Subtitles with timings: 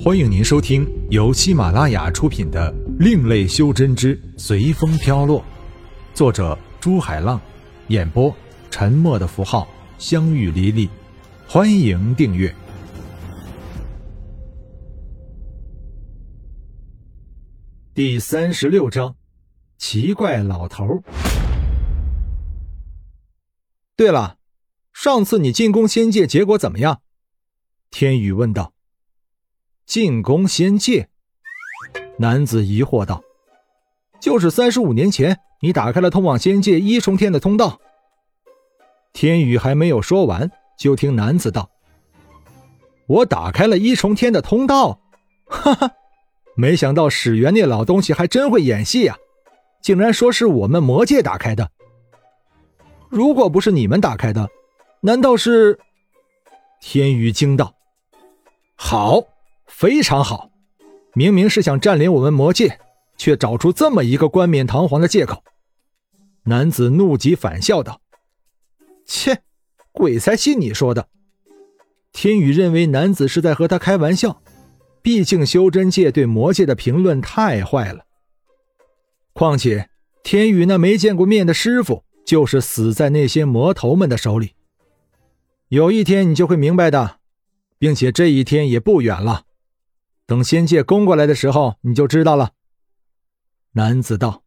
[0.00, 5.40] 欢迎您收听由喜马拉雅出品的《另类修真之随风飘落》，
[6.14, 7.40] 作者朱海浪，
[7.88, 8.32] 演播
[8.70, 9.66] 沉默的符号、
[9.98, 10.88] 相遇离离。
[11.48, 12.54] 欢迎订阅。
[17.92, 19.16] 第三十六章：
[19.78, 21.02] 奇怪老头。
[23.96, 24.36] 对了，
[24.92, 27.02] 上次你进攻仙界结果怎么样？
[27.90, 28.72] 天宇问道。
[29.88, 31.08] 进攻仙界，
[32.18, 33.24] 男子疑惑道
[34.20, 37.80] ：“就是三十五年前，你打开了通往仙界一重天的通道。”
[39.14, 41.70] 天宇还没有说完，就听男子道
[43.08, 45.00] ：“我打开了一重天的通道，
[45.46, 45.90] 哈哈，
[46.54, 49.16] 没想到史源那老东西还真会演戏呀，
[49.80, 51.70] 竟然说是我们魔界打开的。
[53.08, 54.50] 如果不是你们打开的，
[55.00, 55.80] 难道是？”
[56.78, 57.74] 天宇惊道
[58.76, 59.24] ：“好。”
[59.78, 60.50] 非常好，
[61.14, 62.80] 明明是想占领我们魔界，
[63.16, 65.44] 却找出这么一个冠冕堂皇的借口。
[66.46, 68.00] 男子怒极反笑道
[69.06, 69.40] ：“切，
[69.92, 71.06] 鬼才信你说的！”
[72.10, 74.42] 天宇认为男子是在和他开玩笑，
[75.00, 78.04] 毕竟修真界对魔界的评论太坏了。
[79.32, 79.88] 况且
[80.24, 84.54] 天宇那没见过面的师傅，就是死在那些魔头们的手里。
[85.68, 87.20] 有一天你就会明白的，
[87.78, 89.44] 并且这一天也不远了。
[90.28, 92.50] 等仙界攻过来的时候，你就知道了。”
[93.72, 94.42] 男子道。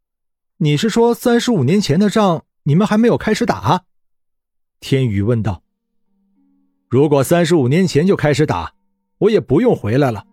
[0.58, 3.84] “你是说三十五年前的仗，你们还没有开始打？”
[4.80, 5.62] 天宇问道。
[6.90, 8.74] “如果三十五年前就开始打，
[9.16, 10.26] 我也不用回来了。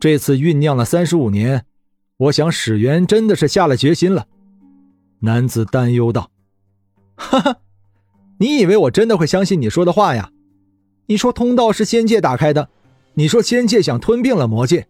[0.00, 1.66] 这次酝酿了三十五年，
[2.16, 4.26] 我想史源真的是下了决心了。”
[5.20, 6.30] 男子担忧道。
[7.14, 7.56] “哈哈，
[8.38, 10.32] 你以为我真的会相信你说的话呀？
[11.08, 12.70] 你说通道是仙界打开的。”
[13.18, 14.86] 你说仙界想吞并了魔界，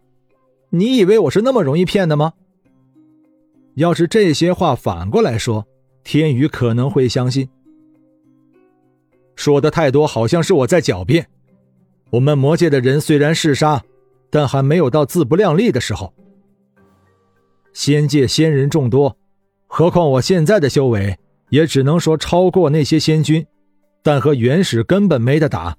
[0.69, 2.34] 你以为我是那么容易骗的吗？
[3.77, 5.66] 要是这些话反过来说，
[6.05, 7.49] 天宇可能会相信。
[9.34, 11.27] 说的太多，好像是我在狡辩。
[12.11, 13.83] 我们魔界的人虽然嗜杀，
[14.28, 16.12] 但还没有到自不量力的时候。
[17.72, 19.16] 仙界仙人众多，
[19.66, 21.19] 何况我现在的修为，
[21.49, 23.47] 也只能说超过那些仙君，
[24.03, 25.78] 但和原始根本没得打。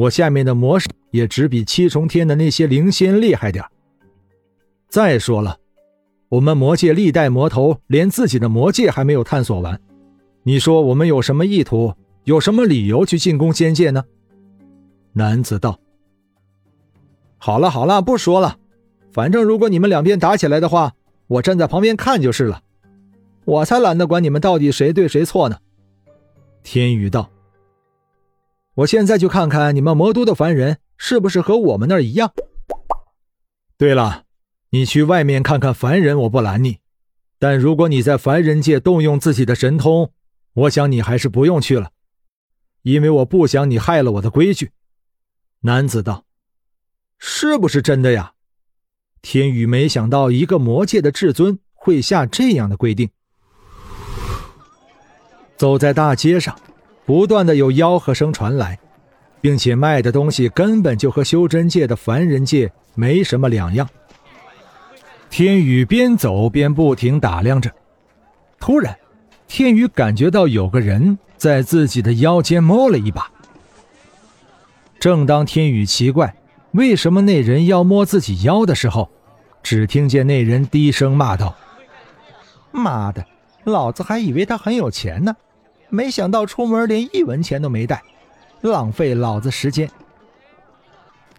[0.00, 0.88] 我下面的魔士。
[1.10, 3.64] 也只比七重天的那些灵仙厉害点
[4.88, 5.58] 再说了，
[6.28, 9.80] 我们魔界历代魔头连自己的魔界还没有探索完，
[10.44, 14.04] 你说我们有什么意图，有什么理由去进攻仙界呢？
[15.14, 15.80] 男子道
[17.38, 18.58] ：“好了好了，不说了，
[19.12, 20.92] 反正如果你们两边打起来的话，
[21.26, 22.62] 我站在旁边看就是了。
[23.44, 25.58] 我才懒得管你们到底谁对谁错呢。”
[26.62, 27.28] 天宇道
[28.80, 32.34] ：“我现在就看看你们魔都的凡人。”是不是和我们那儿一样？
[33.78, 34.24] 对了，
[34.68, 36.80] 你去外面看看凡人，我不拦你。
[37.38, 40.12] 但如果你在凡人界动用自己的神通，
[40.52, 41.92] 我想你还是不用去了，
[42.82, 44.72] 因为我不想你害了我的规矩。
[45.60, 46.26] 男子道
[47.18, 48.34] ：“是不是真的呀？”
[49.22, 53.08] 天宇没想到一个魔界的至尊会下这样的规定。
[55.56, 56.60] 走在大街上，
[57.10, 58.78] 不断的有吆喝声传来。
[59.40, 63.88] 并且卖的东西根本就和修真界的凡人界没什么两样。
[65.30, 67.72] 天宇边走边不停打量着，
[68.58, 68.94] 突然，
[69.48, 73.30] 天宇感觉到有个人在自己的腰间摸了一把。
[74.98, 76.36] 正当天宇奇怪
[76.72, 79.08] 为什么那人要摸自己腰的时候，
[79.62, 81.56] 只听见那人低声骂道
[82.72, 83.24] ：“妈的，
[83.64, 85.34] 老子还以为他很有钱呢，
[85.90, 88.02] 没想到出门连一文钱都没带。”
[88.62, 89.88] 浪费老子时间！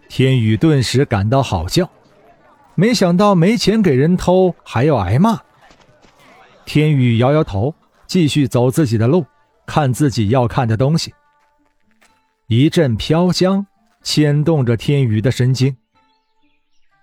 [0.08, 1.88] 天宇顿时感到好笑，
[2.74, 5.40] 没想到没钱给人偷还要挨骂。
[6.64, 7.74] 天宇摇摇头，
[8.08, 9.24] 继续走自己的路，
[9.66, 11.14] 看自己要看的东西。
[12.48, 13.64] 一阵飘香
[14.02, 15.76] 牵动着天宇的神经。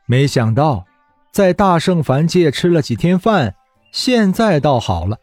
[0.05, 0.85] 没想到，
[1.31, 3.55] 在大圣凡界吃了几天饭，
[3.93, 5.17] 现在倒好了。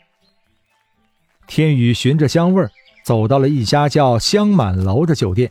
[1.47, 2.71] 天宇循着香味儿。
[3.05, 5.49] 走到了一家叫香满楼的酒店。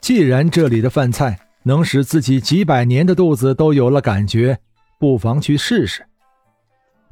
[0.00, 4.60] 既然这里的饭菜能使自己几百年的肚子都有了感觉，
[5.00, 6.06] 不妨去试试。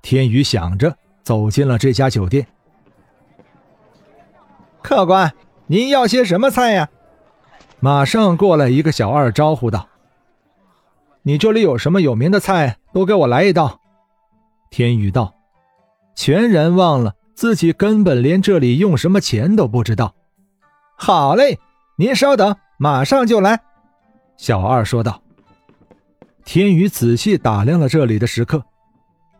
[0.02, 2.46] 天宇想着，走进了这家酒店。
[4.82, 5.34] 客官，
[5.66, 6.88] 您要些什么菜呀？
[7.80, 9.88] 马上过来一个小二招呼道
[11.22, 13.80] ：“你这里有什么有名的菜，都给我来一道。”
[14.70, 15.34] 天宇道，
[16.18, 17.14] 全然忘了。
[17.36, 20.16] 自己根本连这里用什么钱都不知道。
[20.96, 21.60] 好嘞，
[21.96, 23.60] 您稍等，马上就来。”
[24.36, 25.22] 小二说道。
[26.44, 28.64] 天宇仔细打量了这里的食客，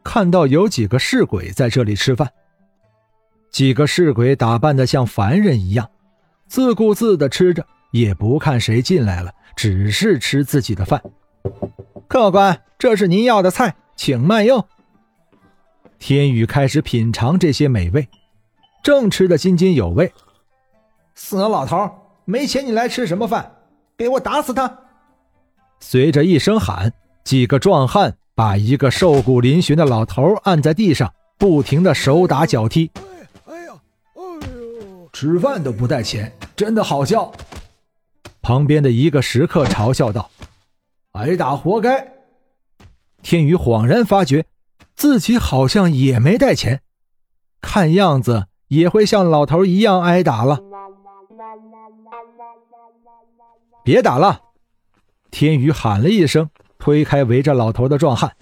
[0.05, 2.31] 看到有几个侍鬼在这里吃饭。
[3.51, 5.91] 几个侍鬼打扮的像凡人一样，
[6.47, 11.03] 自顾自的吃着，也不看谁进来了，只是吃自己的饭。
[12.07, 14.65] 客官，这是您要的菜，请慢用。
[15.99, 18.09] 天宇开始品尝这些美味，
[18.83, 20.13] 正吃得津津有味。
[21.15, 21.91] 死老头，
[22.25, 23.53] 没钱你来吃什么饭？
[23.97, 24.79] 给我打死他！
[25.81, 26.93] 随着一声喊，
[27.25, 32.91] 几个壮汉把一个瘦骨嶙峋的老头按在地上，不停的手打脚踢。
[33.47, 33.73] 哎呀，
[34.15, 37.33] 哎呦，吃饭都不带钱，真的好笑。
[38.41, 40.31] 旁边的一个食客嘲笑道
[41.13, 42.13] ：“挨打活该。”
[43.21, 44.45] 天宇恍然发觉。
[44.99, 46.83] 自己好像也没带钱，
[47.61, 50.61] 看样子也会像老头一样挨打了。
[53.85, 54.41] 别打了！
[55.31, 56.51] 天宇喊了一声，
[56.81, 58.37] 推开围着老头的壮汉：“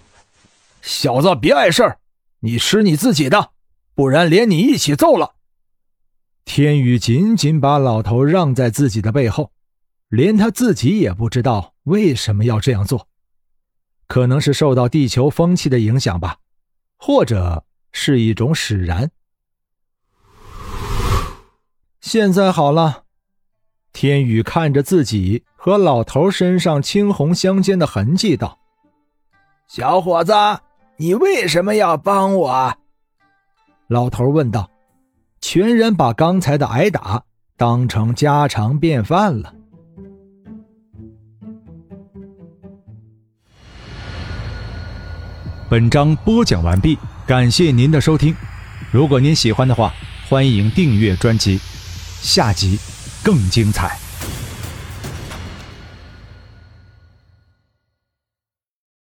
[0.81, 1.99] 小子，别碍事儿，
[2.39, 3.51] 你吃你自己的，
[3.93, 5.35] 不然连你一起揍了。”
[6.43, 9.51] 天宇紧紧把老头让在自己的背后，
[10.09, 13.07] 连他自己也不知道为什么要这样做，
[14.07, 16.37] 可能是受到地球风气的影响吧。
[16.97, 19.09] 或者是一种使然。
[22.01, 23.03] 现在好了，
[23.93, 28.59] 天宇看着自己和老头身上青红相间的痕迹，道
[29.67, 30.33] ：“小伙子，
[30.97, 32.77] 你为什么要帮我？”
[33.87, 34.69] 老头问道。
[35.39, 37.23] 全然把刚才的挨打
[37.55, 39.53] 当成家常便饭了。
[45.69, 48.33] 本章播讲完毕，感谢您的收听。
[48.89, 49.93] 如果您喜欢的话，
[50.29, 51.59] 欢迎订阅专辑，
[52.21, 52.79] 下集
[53.21, 53.99] 更精彩。